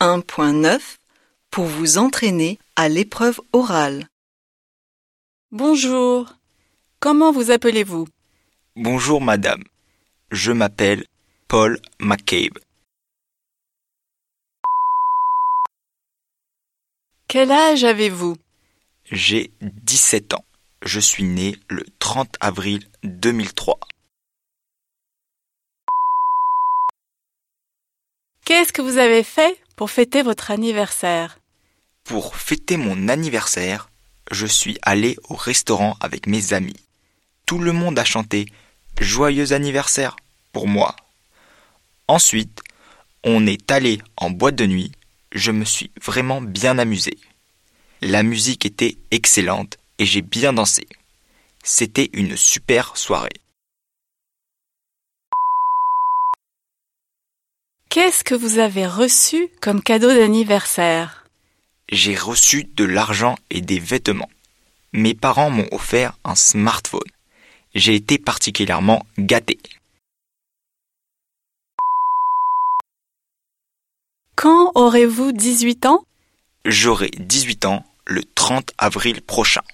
[0.00, 0.98] 1.9
[1.50, 4.06] pour vous entraîner à l'épreuve orale.
[5.50, 6.32] Bonjour.
[7.00, 8.06] Comment vous appelez-vous?
[8.76, 9.64] Bonjour madame,
[10.30, 11.04] je m'appelle
[11.48, 12.60] Paul McCabe.
[17.26, 18.36] Quel âge avez-vous?
[19.10, 20.44] J'ai 17 ans.
[20.82, 23.80] Je suis né le 30 avril 2003.
[28.44, 29.60] Qu'est-ce que vous avez fait?
[29.78, 31.38] Pour fêter votre anniversaire
[32.02, 33.88] Pour fêter mon anniversaire,
[34.32, 36.80] je suis allé au restaurant avec mes amis.
[37.46, 38.46] Tout le monde a chanté
[39.00, 40.16] Joyeux anniversaire
[40.50, 40.96] pour moi.
[42.08, 42.60] Ensuite,
[43.22, 44.90] on est allé en boîte de nuit.
[45.30, 47.16] Je me suis vraiment bien amusé.
[48.00, 50.88] La musique était excellente et j'ai bien dansé.
[51.62, 53.40] C'était une super soirée.
[58.00, 61.24] Qu'est-ce que vous avez reçu comme cadeau d'anniversaire?
[61.90, 64.30] J'ai reçu de l'argent et des vêtements.
[64.92, 67.00] Mes parents m'ont offert un smartphone.
[67.74, 69.58] J'ai été particulièrement gâté.
[74.36, 76.04] Quand aurez-vous 18 ans?
[76.64, 79.64] J'aurai 18 ans le 30 avril prochain.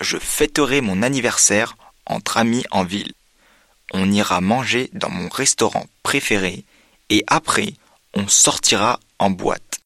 [0.00, 3.12] Je fêterai mon anniversaire entre amis en ville.
[3.92, 6.64] On ira manger dans mon restaurant préféré
[7.10, 7.74] et après,
[8.14, 9.80] on sortira en boîte.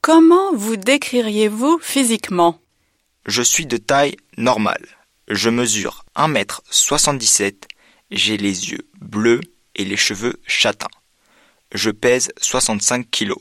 [0.00, 2.58] Comment vous décririez-vous physiquement?
[3.26, 4.86] Je suis de taille normale.
[5.28, 7.54] Je mesure 1m77,
[8.10, 9.42] j'ai les yeux bleus
[9.74, 10.88] et les cheveux châtains.
[11.72, 13.38] Je pèse 65 kilos.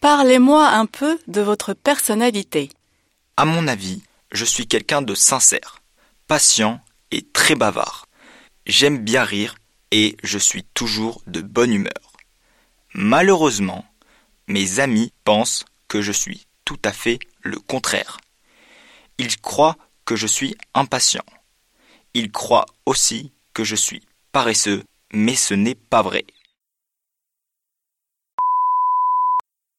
[0.00, 2.70] Parlez-moi un peu de votre personnalité.
[3.36, 5.82] À mon avis, je suis quelqu'un de sincère,
[6.26, 8.08] patient et très bavard.
[8.66, 9.56] J'aime bien rire
[9.90, 12.12] et je suis toujours de bonne humeur.
[12.94, 13.84] Malheureusement,
[14.48, 18.18] mes amis pensent que je suis tout à fait le contraire.
[19.18, 21.24] Ils croient que je suis impatient.
[22.14, 24.82] Ils croient aussi que je suis paresseux,
[25.12, 26.24] mais ce n'est pas vrai.